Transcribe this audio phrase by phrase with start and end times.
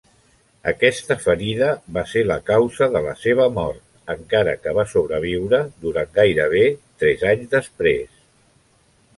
[0.69, 1.67] Aquesta ferida
[1.97, 3.83] va ser la causa la seva mort,
[4.15, 6.65] encara que va sobreviure durant gairebé
[7.05, 8.19] tres anys després.